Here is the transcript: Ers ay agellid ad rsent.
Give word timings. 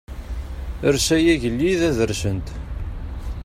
Ers 0.87 1.07
ay 1.15 1.25
agellid 1.33 1.81
ad 1.89 1.97
rsent. 2.11 2.47